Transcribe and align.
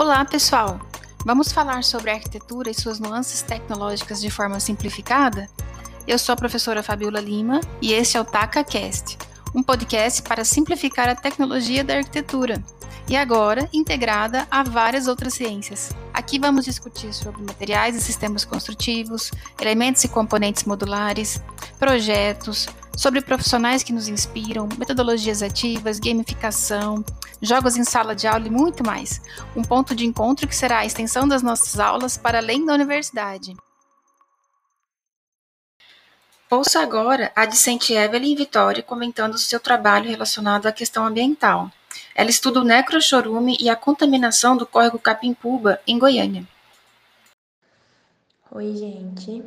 Olá, 0.00 0.24
pessoal! 0.24 0.78
Vamos 1.24 1.50
falar 1.50 1.82
sobre 1.82 2.12
a 2.12 2.14
arquitetura 2.14 2.70
e 2.70 2.74
suas 2.74 3.00
nuances 3.00 3.42
tecnológicas 3.42 4.20
de 4.20 4.30
forma 4.30 4.60
simplificada? 4.60 5.50
Eu 6.06 6.16
sou 6.20 6.34
a 6.34 6.36
professora 6.36 6.84
Fabiola 6.84 7.18
Lima 7.18 7.60
e 7.82 7.92
este 7.92 8.16
é 8.16 8.20
o 8.20 8.24
TacaCast, 8.24 9.18
um 9.52 9.60
podcast 9.60 10.22
para 10.22 10.44
simplificar 10.44 11.08
a 11.08 11.16
tecnologia 11.16 11.82
da 11.82 11.96
arquitetura 11.96 12.62
e 13.08 13.16
agora 13.16 13.68
integrada 13.72 14.46
a 14.48 14.62
várias 14.62 15.08
outras 15.08 15.34
ciências. 15.34 15.90
Aqui 16.14 16.38
vamos 16.38 16.64
discutir 16.64 17.12
sobre 17.12 17.42
materiais 17.42 17.96
e 17.96 18.00
sistemas 18.00 18.44
construtivos, 18.44 19.32
elementos 19.60 20.04
e 20.04 20.08
componentes 20.08 20.62
modulares, 20.62 21.42
projetos, 21.76 22.68
sobre 22.98 23.20
profissionais 23.20 23.84
que 23.84 23.92
nos 23.92 24.08
inspiram, 24.08 24.68
metodologias 24.76 25.40
ativas, 25.40 26.00
gamificação, 26.00 27.04
jogos 27.40 27.76
em 27.76 27.84
sala 27.84 28.12
de 28.12 28.26
aula 28.26 28.48
e 28.48 28.50
muito 28.50 28.84
mais. 28.84 29.22
Um 29.54 29.62
ponto 29.62 29.94
de 29.94 30.04
encontro 30.04 30.48
que 30.48 30.56
será 30.56 30.78
a 30.78 30.84
extensão 30.84 31.28
das 31.28 31.40
nossas 31.40 31.78
aulas 31.78 32.18
para 32.18 32.38
além 32.38 32.66
da 32.66 32.74
universidade. 32.74 33.56
Ouça 36.50 36.82
agora 36.82 37.30
a 37.36 37.46
discente 37.46 37.92
Evelyn 37.92 38.34
Vitória 38.34 38.82
comentando 38.82 39.38
seu 39.38 39.60
trabalho 39.60 40.10
relacionado 40.10 40.66
à 40.66 40.72
questão 40.72 41.06
ambiental. 41.06 41.70
Ela 42.16 42.30
estuda 42.30 42.60
o 42.60 42.64
necrochorume 42.64 43.56
e 43.60 43.70
a 43.70 43.76
contaminação 43.76 44.56
do 44.56 44.66
córrego 44.66 44.98
Capimpuba, 44.98 45.78
em 45.86 46.00
Goiânia. 46.00 46.44
Oi, 48.50 48.74
gente. 48.74 49.44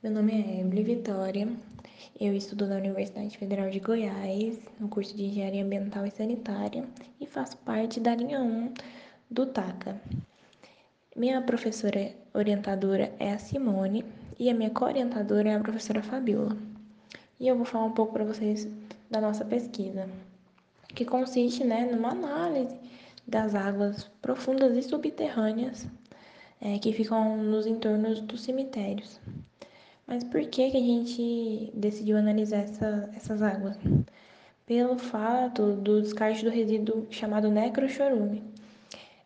Meu 0.00 0.12
nome 0.12 0.32
é 0.32 0.60
Evelyn 0.60 0.84
Vitória. 0.84 1.73
Eu 2.20 2.32
estudo 2.32 2.68
na 2.68 2.76
Universidade 2.76 3.36
Federal 3.36 3.68
de 3.70 3.80
Goiás, 3.80 4.60
no 4.78 4.88
curso 4.88 5.16
de 5.16 5.24
Engenharia 5.24 5.64
Ambiental 5.64 6.06
e 6.06 6.12
Sanitária, 6.12 6.84
e 7.20 7.26
faço 7.26 7.56
parte 7.56 7.98
da 7.98 8.14
linha 8.14 8.40
1 8.40 8.72
do 9.28 9.46
TACA. 9.46 10.00
Minha 11.16 11.42
professora 11.42 12.12
orientadora 12.32 13.12
é 13.18 13.32
a 13.32 13.38
Simone 13.38 14.04
e 14.38 14.48
a 14.48 14.54
minha 14.54 14.70
co-orientadora 14.70 15.48
é 15.48 15.56
a 15.56 15.60
professora 15.60 16.04
Fabiola. 16.04 16.56
E 17.40 17.48
eu 17.48 17.56
vou 17.56 17.64
falar 17.64 17.86
um 17.86 17.92
pouco 17.92 18.12
para 18.12 18.24
vocês 18.24 18.68
da 19.10 19.20
nossa 19.20 19.44
pesquisa 19.44 20.08
que 20.94 21.04
consiste 21.04 21.64
né, 21.64 21.84
numa 21.90 22.10
análise 22.10 22.78
das 23.26 23.56
águas 23.56 24.04
profundas 24.22 24.76
e 24.76 24.82
subterrâneas 24.82 25.88
é, 26.60 26.78
que 26.78 26.92
ficam 26.92 27.36
nos 27.36 27.66
entornos 27.66 28.20
dos 28.20 28.42
cemitérios. 28.42 29.20
Mas 30.06 30.22
por 30.22 30.42
que, 30.42 30.70
que 30.70 30.76
a 30.76 30.80
gente 30.80 31.70
decidiu 31.74 32.16
analisar 32.16 32.58
essa, 32.58 33.10
essas 33.16 33.42
águas? 33.42 33.76
Pelo 34.66 34.98
fato 34.98 35.72
do 35.76 36.02
descarte 36.02 36.44
do 36.44 36.50
resíduo 36.50 37.06
chamado 37.10 37.50
necrochorume. 37.50 38.42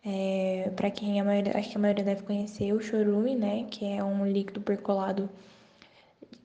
É, 0.05 0.71
Para 0.75 0.89
quem 0.89 1.19
a 1.19 1.23
maioria, 1.23 1.57
acho 1.57 1.69
que 1.69 1.77
a 1.77 1.81
maioria 1.81 2.03
deve 2.03 2.23
conhecer 2.23 2.73
o 2.73 2.81
chorume, 2.81 3.35
né, 3.35 3.65
que 3.69 3.85
é 3.85 4.03
um 4.03 4.25
líquido 4.25 4.61
percolado 4.61 5.29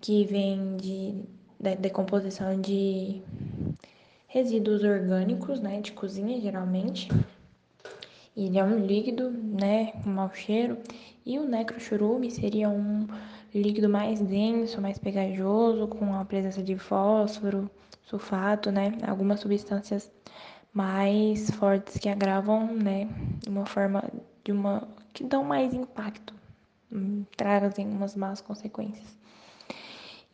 que 0.00 0.24
vem 0.24 0.76
de, 0.76 1.14
da 1.58 1.74
decomposição 1.74 2.60
de 2.60 3.22
resíduos 4.26 4.82
orgânicos, 4.82 5.60
né, 5.60 5.80
de 5.80 5.92
cozinha 5.92 6.40
geralmente. 6.40 7.08
Ele 8.36 8.58
é 8.58 8.64
um 8.64 8.84
líquido, 8.84 9.30
né, 9.30 9.92
com 10.02 10.10
mau 10.10 10.32
cheiro, 10.34 10.76
e 11.24 11.38
o 11.38 11.48
necrochorume 11.48 12.30
seria 12.30 12.68
um 12.68 13.06
líquido 13.54 13.88
mais 13.88 14.20
denso, 14.20 14.80
mais 14.80 14.98
pegajoso, 14.98 15.86
com 15.86 16.14
a 16.14 16.24
presença 16.24 16.62
de 16.62 16.76
fósforo, 16.76 17.70
sulfato, 18.02 18.70
né, 18.70 18.92
algumas 19.06 19.40
substâncias 19.40 20.10
mais 20.72 21.50
fortes 21.52 21.98
que 21.98 22.08
agravam, 22.08 22.66
né, 22.74 23.08
de 23.40 23.48
uma 23.48 23.64
forma 23.64 24.02
de 24.42 24.52
uma 24.52 24.86
que 25.12 25.22
dão 25.22 25.44
mais 25.44 25.72
impacto, 25.72 26.34
hum, 26.92 27.24
trazem 27.36 27.86
umas 27.86 28.16
más 28.16 28.40
consequências. 28.40 29.16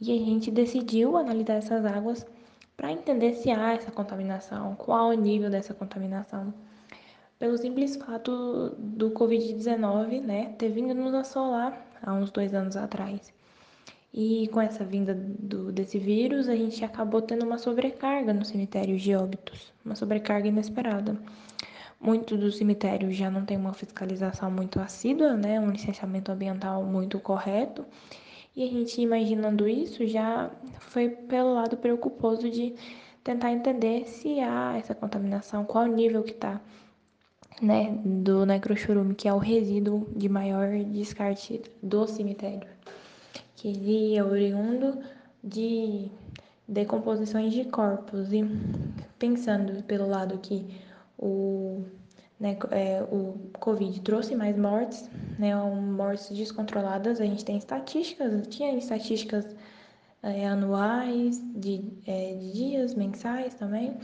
E 0.00 0.10
a 0.10 0.24
gente 0.24 0.50
decidiu 0.50 1.16
analisar 1.18 1.54
essas 1.54 1.84
águas 1.84 2.26
para 2.74 2.90
entender 2.90 3.34
se 3.34 3.50
há 3.50 3.74
essa 3.74 3.90
contaminação, 3.90 4.74
qual 4.74 5.10
o 5.10 5.12
nível 5.12 5.50
dessa 5.50 5.74
contaminação. 5.74 6.54
Pelo 7.40 7.56
simples 7.56 7.96
fato 7.96 8.76
do 8.76 9.12
Covid-19 9.12 10.20
né, 10.20 10.54
ter 10.58 10.68
vindo 10.68 10.92
nos 10.92 11.14
assolar 11.14 11.86
há 12.02 12.12
uns 12.12 12.30
dois 12.30 12.52
anos 12.52 12.76
atrás. 12.76 13.32
E 14.12 14.46
com 14.48 14.60
essa 14.60 14.84
vinda 14.84 15.14
do, 15.14 15.72
desse 15.72 15.98
vírus, 15.98 16.50
a 16.50 16.54
gente 16.54 16.84
acabou 16.84 17.22
tendo 17.22 17.46
uma 17.46 17.56
sobrecarga 17.56 18.34
nos 18.34 18.48
cemitérios 18.48 19.00
de 19.00 19.16
óbitos, 19.16 19.72
uma 19.82 19.94
sobrecarga 19.94 20.48
inesperada. 20.48 21.16
Muitos 21.98 22.38
dos 22.38 22.58
cemitérios 22.58 23.16
já 23.16 23.30
não 23.30 23.46
têm 23.46 23.56
uma 23.56 23.72
fiscalização 23.72 24.50
muito 24.50 24.78
assídua, 24.78 25.32
né, 25.32 25.58
um 25.58 25.70
licenciamento 25.70 26.30
ambiental 26.30 26.84
muito 26.84 27.18
correto, 27.18 27.86
e 28.54 28.62
a 28.62 28.66
gente 28.66 29.00
imaginando 29.00 29.66
isso 29.66 30.06
já 30.06 30.50
foi 30.78 31.08
pelo 31.08 31.54
lado 31.54 31.78
preocuposo 31.78 32.50
de 32.50 32.74
tentar 33.24 33.50
entender 33.50 34.06
se 34.06 34.40
há 34.40 34.76
essa 34.76 34.94
contaminação, 34.94 35.64
qual 35.64 35.86
nível 35.86 36.22
que 36.22 36.32
está 36.32 36.60
né, 37.60 37.98
do 38.04 38.44
necrochorume, 38.46 39.14
que 39.14 39.28
é 39.28 39.32
o 39.32 39.38
resíduo 39.38 40.06
de 40.14 40.28
maior 40.28 40.68
descarte 40.84 41.62
do 41.82 42.06
cemitério, 42.06 42.68
que 43.56 43.68
ele 43.68 44.16
é 44.16 44.24
oriundo 44.24 44.98
de 45.42 46.10
decomposições 46.66 47.52
de 47.52 47.64
corpos. 47.64 48.32
E 48.32 48.44
pensando 49.18 49.82
pelo 49.84 50.08
lado 50.08 50.38
que 50.38 50.80
o 51.18 51.84
né, 52.40 52.56
é, 52.70 53.02
o 53.02 53.38
Covid 53.60 54.00
trouxe 54.00 54.34
mais 54.34 54.56
mortes, 54.56 55.08
né, 55.38 55.54
mortes 55.54 56.30
descontroladas. 56.30 57.20
A 57.20 57.26
gente 57.26 57.44
tem 57.44 57.58
estatísticas, 57.58 58.46
tinha 58.48 58.74
estatísticas 58.78 59.54
é, 60.22 60.48
anuais, 60.48 61.38
de, 61.54 61.84
é, 62.06 62.34
de 62.34 62.52
dias, 62.52 62.94
mensais 62.94 63.52
também, 63.54 63.94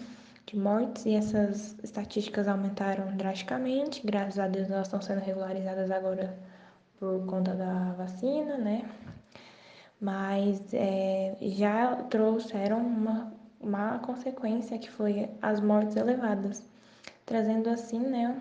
de 0.46 0.56
mortes, 0.56 1.04
e 1.04 1.14
essas 1.14 1.76
estatísticas 1.82 2.48
aumentaram 2.48 3.16
drasticamente. 3.16 4.00
Graças 4.04 4.38
a 4.38 4.46
Deus, 4.48 4.70
elas 4.70 4.86
estão 4.86 5.02
sendo 5.02 5.20
regularizadas 5.20 5.90
agora 5.90 6.38
por 6.98 7.26
conta 7.26 7.52
da 7.54 7.92
vacina, 7.92 8.56
né? 8.56 8.88
Mas 10.00 10.62
é, 10.72 11.36
já 11.40 11.96
trouxeram 12.04 12.78
uma, 12.78 13.32
uma 13.60 13.98
consequência 13.98 14.78
que 14.78 14.90
foi 14.90 15.28
as 15.42 15.60
mortes 15.60 15.96
elevadas 15.96 16.62
trazendo 17.26 17.68
assim, 17.68 17.98
né, 17.98 18.40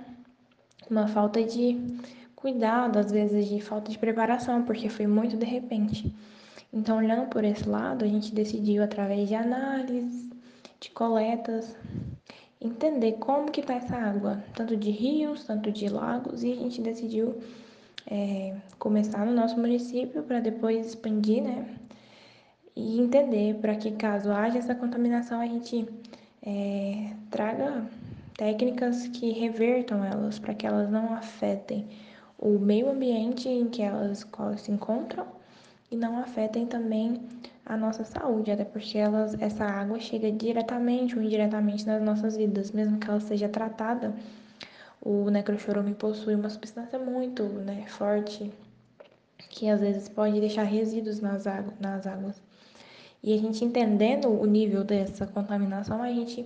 uma 0.89 1.07
falta 1.07 1.43
de 1.43 1.97
cuidado, 2.35 2.99
às 2.99 3.11
vezes 3.11 3.47
de 3.49 3.59
falta 3.59 3.91
de 3.91 3.97
preparação, 3.97 4.63
porque 4.63 4.87
foi 4.87 5.07
muito 5.07 5.35
de 5.35 5.45
repente. 5.45 6.15
Então, 6.71 6.97
olhando 6.97 7.27
por 7.29 7.43
esse 7.43 7.67
lado, 7.67 8.05
a 8.05 8.07
gente 8.07 8.33
decidiu 8.33 8.83
através 8.83 9.27
de 9.27 9.33
análises, 9.33 10.24
de 10.85 10.91
coletas, 10.91 11.75
entender 12.61 13.13
como 13.13 13.51
que 13.51 13.61
está 13.61 13.73
essa 13.73 13.95
água, 13.95 14.43
tanto 14.53 14.77
de 14.77 14.91
rios, 14.91 15.43
tanto 15.43 15.71
de 15.71 15.89
lagos, 15.89 16.43
e 16.43 16.51
a 16.51 16.55
gente 16.55 16.81
decidiu 16.81 17.35
é, 18.07 18.55
começar 18.77 19.25
no 19.25 19.33
nosso 19.33 19.59
município 19.59 20.23
para 20.23 20.39
depois 20.39 20.85
expandir, 20.85 21.43
né? 21.43 21.75
E 22.75 22.99
entender 22.99 23.55
para 23.55 23.75
que 23.75 23.91
caso 23.91 24.31
haja 24.31 24.59
essa 24.59 24.75
contaminação 24.75 25.41
a 25.41 25.47
gente 25.47 25.87
é, 26.45 27.13
traga 27.31 27.89
técnicas 28.37 29.07
que 29.07 29.31
revertam 29.31 30.03
elas 30.03 30.37
para 30.37 30.53
que 30.53 30.67
elas 30.67 30.89
não 30.89 31.13
afetem 31.13 31.87
o 32.37 32.59
meio 32.59 32.89
ambiente 32.89 33.47
em 33.47 33.69
que 33.69 33.81
elas 33.81 34.27
se 34.57 34.71
encontram 34.71 35.25
e 35.89 35.95
não 35.95 36.19
afetem 36.19 36.65
também 36.67 37.21
a 37.65 37.75
nossa 37.75 38.03
saúde, 38.03 38.51
até 38.51 38.63
porque 38.63 38.97
elas, 38.97 39.35
essa 39.41 39.65
água 39.65 39.99
chega 39.99 40.31
diretamente 40.31 41.15
ou 41.17 41.23
indiretamente 41.23 41.85
nas 41.85 42.01
nossas 42.01 42.37
vidas, 42.37 42.71
mesmo 42.71 42.99
que 42.99 43.09
ela 43.09 43.19
seja 43.19 43.49
tratada. 43.49 44.13
O 45.01 45.29
necrochorume 45.29 45.93
possui 45.93 46.35
uma 46.35 46.49
substância 46.49 46.99
muito 46.99 47.43
né, 47.43 47.85
forte 47.87 48.51
que 49.49 49.69
às 49.69 49.79
vezes 49.79 50.09
pode 50.09 50.39
deixar 50.39 50.63
resíduos 50.63 51.19
nas, 51.19 51.47
águ 51.47 51.73
nas 51.79 52.05
águas. 52.05 52.41
E 53.23 53.33
a 53.33 53.37
gente 53.37 53.65
entendendo 53.65 54.29
o 54.29 54.45
nível 54.45 54.83
dessa 54.83 55.25
contaminação, 55.25 56.03
a 56.03 56.09
gente 56.09 56.45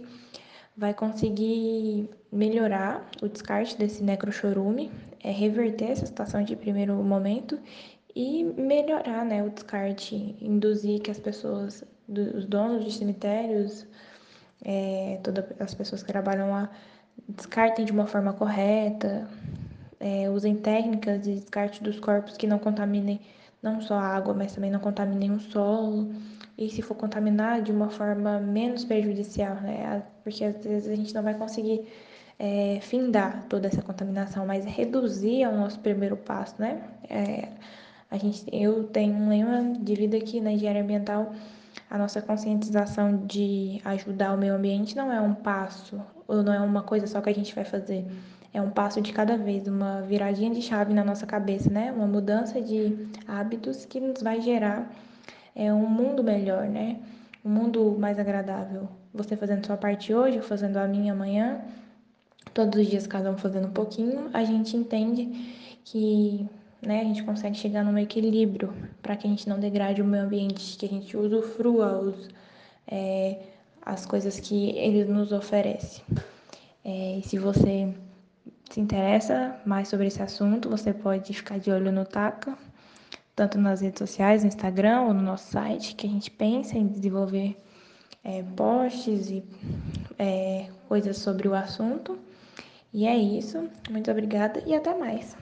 vai 0.78 0.94
conseguir 0.94 2.10
melhorar 2.32 3.10
o 3.22 3.28
descarte 3.28 3.78
desse 3.78 4.02
necrochorume, 4.02 4.90
é, 5.22 5.32
reverter 5.32 5.92
essa 5.92 6.06
situação 6.06 6.42
de 6.42 6.56
primeiro 6.56 6.94
momento 6.96 7.60
e 8.16 8.44
melhorar 8.44 9.24
né, 9.26 9.44
o 9.44 9.50
descarte, 9.50 10.36
induzir 10.42 11.02
que 11.02 11.12
as 11.12 11.20
pessoas, 11.20 11.84
os 12.08 12.46
donos 12.46 12.84
de 12.84 12.92
cemitérios, 12.92 13.86
é, 14.64 15.20
todas 15.24 15.46
as 15.60 15.74
pessoas 15.74 16.04
que 16.04 16.12
trabalham 16.12 16.52
lá, 16.52 16.70
descartem 17.28 17.86
de 17.86 17.92
uma 17.92 18.08
forma 18.08 18.34
correta, 18.34 19.28
é, 20.00 20.30
usem 20.30 20.56
técnicas 20.56 21.22
de 21.22 21.36
descarte 21.36 21.84
dos 21.84 22.00
corpos 22.00 22.38
que 22.38 22.48
não 22.48 22.60
contaminem 22.60 23.20
não 23.62 23.82
só 23.82 23.96
a 23.96 24.04
água, 24.04 24.34
mas 24.34 24.54
também 24.54 24.72
não 24.72 24.80
contaminem 24.80 25.32
o 25.32 25.40
solo 25.40 26.14
e 26.58 26.70
se 26.70 26.82
for 26.82 26.96
contaminar 26.96 27.62
de 27.62 27.72
uma 27.72 27.90
forma 27.90 28.40
menos 28.40 28.86
prejudicial, 28.86 29.56
né? 29.56 30.04
Porque 30.24 30.44
às 30.44 30.64
vezes 30.64 30.90
a 30.90 30.96
gente 30.96 31.14
não 31.14 31.24
vai 31.24 31.34
conseguir 31.34 31.86
é, 32.38 32.80
findar 32.82 33.46
toda 33.50 33.68
essa 33.68 33.82
contaminação, 33.82 34.46
mas 34.46 34.66
reduzir 34.66 35.44
é 35.44 35.50
o 35.50 35.58
nosso 35.58 35.80
primeiro 35.80 36.16
passo, 36.16 36.56
né? 36.60 36.82
É, 37.10 37.50
a 38.12 38.18
gente, 38.18 38.44
eu 38.52 38.86
tenho 38.86 39.14
um 39.14 39.30
lema 39.30 39.78
de 39.80 39.94
vida 39.96 40.18
aqui 40.18 40.42
na 40.42 40.52
engenharia 40.52 40.82
ambiental, 40.82 41.32
a 41.90 41.98
nossa 41.98 42.22
conscientização 42.22 43.26
de 43.26 43.82
ajudar 43.86 44.34
o 44.34 44.38
meio 44.38 44.56
ambiente 44.56 44.96
não 44.96 45.12
é 45.12 45.22
um 45.22 45.34
passo, 45.34 46.02
ou 46.28 46.44
não 46.44 46.54
é 46.54 46.60
uma 46.60 46.82
coisa 46.82 47.08
só 47.08 47.22
que 47.22 47.30
a 47.30 47.34
gente 47.34 47.54
vai 47.54 47.64
fazer. 47.66 48.06
É 48.52 48.62
um 48.62 48.72
passo 48.72 49.00
de 49.00 49.14
cada 49.14 49.38
vez, 49.38 49.68
uma 49.68 50.02
viradinha 50.02 50.50
de 50.50 50.62
chave 50.62 50.94
na 50.94 51.04
nossa 51.04 51.26
cabeça, 51.28 51.70
né? 51.70 51.92
Uma 51.92 52.08
mudança 52.08 52.60
de 52.60 53.08
hábitos 53.28 53.86
que 53.86 54.00
nos 54.00 54.24
vai 54.24 54.42
gerar 54.42 54.92
é, 55.56 55.72
um 55.72 55.88
mundo 55.88 56.24
melhor, 56.24 56.68
né? 56.68 57.00
Um 57.46 57.50
mundo 57.50 57.96
mais 58.00 58.18
agradável. 58.18 58.90
Você 59.14 59.36
fazendo 59.38 59.66
sua 59.66 59.78
parte 59.78 60.14
hoje, 60.14 60.38
eu 60.38 60.44
fazendo 60.44 60.78
a 60.78 60.88
minha 60.88 61.14
amanhã, 61.14 61.62
todos 62.54 62.82
os 62.82 62.88
dias 62.88 63.06
cada 63.06 63.32
um 63.32 63.38
fazendo 63.38 63.68
um 63.68 63.72
pouquinho, 63.72 64.30
a 64.34 64.44
gente 64.44 64.76
entende 64.76 65.28
que 65.84 66.48
né, 66.82 67.02
a 67.02 67.04
gente 67.04 67.24
consegue 67.24 67.58
chegar 67.58 67.84
num 67.84 67.98
equilíbrio 67.98 68.74
para 69.02 69.16
que 69.16 69.28
a 69.28 69.30
gente 69.30 69.48
não 69.48 69.60
degrade 69.60 70.02
o 70.02 70.06
meio 70.06 70.24
ambiente, 70.24 70.78
que 70.78 70.86
a 70.86 70.90
gente 70.90 71.16
usufrua 71.16 72.00
os, 72.00 72.30
é, 72.88 73.40
as 73.82 74.06
coisas 74.06 74.40
que 74.40 74.70
ele 74.78 75.04
nos 75.06 75.32
oferece. 75.32 76.02
É, 76.84 77.18
e 77.18 77.22
se 77.24 77.38
você 77.38 77.94
se 78.70 78.80
interessa 78.80 79.60
mais 79.66 79.88
sobre 79.88 80.08
esse 80.08 80.22
assunto, 80.22 80.70
você 80.70 80.94
pode 80.94 81.34
ficar 81.34 81.60
de 81.60 81.72
olho 81.72 81.92
no 81.92 82.06
TACA, 82.06 82.58
tanto 83.36 83.58
nas 83.58 83.82
redes 83.82 84.00
sociais, 84.00 84.44
no 84.44 84.48
Instagram 84.48 85.02
ou 85.02 85.14
no 85.14 85.22
nosso 85.22 85.52
site, 85.52 85.96
que 85.96 86.08
a 86.08 86.10
gente 86.10 86.32
pensa 86.32 86.78
em 86.78 86.88
desenvolver 86.88 87.58
é, 88.24 88.44
posts 88.56 89.30
e 89.30 89.44
é, 90.18 90.70
coisas 90.88 91.18
sobre 91.18 91.48
o 91.48 91.54
assunto. 91.54 92.18
E 92.94 93.06
é 93.06 93.18
isso. 93.18 93.70
Muito 93.90 94.10
obrigada 94.10 94.64
e 94.66 94.74
até 94.74 94.94
mais. 94.98 95.36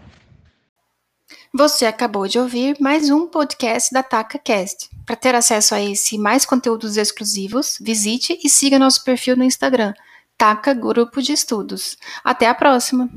Você 1.54 1.86
acabou 1.86 2.28
de 2.28 2.38
ouvir 2.38 2.76
mais 2.80 3.10
um 3.10 3.28
podcast 3.28 3.94
da 3.94 4.04
TacaCast. 4.04 4.90
Para 5.06 5.16
ter 5.16 5.34
acesso 5.34 5.74
a 5.74 5.82
esse 5.82 6.16
e 6.16 6.20
mais 6.20 6.46
conteúdos 6.46 6.98
exclusivos, 6.98 7.78
visite 7.82 8.38
e 8.44 8.50
siga 8.50 8.78
nosso 8.78 9.04
perfil 9.04 9.38
no 9.38 9.44
Instagram, 9.44 9.94
Taca 10.38 10.74
Grupo 10.74 11.22
de 11.22 11.32
Estudos. 11.32 11.98
Até 12.24 12.48
a 12.48 12.54
próxima! 12.54 13.10